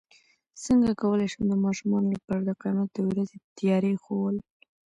څنګه 0.63 0.91
کولی 1.01 1.27
شم 1.31 1.43
د 1.49 1.53
ماشومانو 1.65 2.07
لپاره 2.15 2.41
د 2.43 2.51
قیامت 2.61 2.89
د 2.93 2.97
ورځې 3.09 3.37
تیاري 3.57 3.93
ښوول 4.03 4.35